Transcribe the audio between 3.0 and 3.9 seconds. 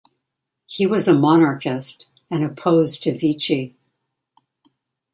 to Vichy.